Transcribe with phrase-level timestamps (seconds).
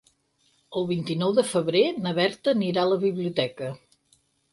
[0.79, 3.69] El vint-i-nou de febrer na Berta anirà a la biblioteca.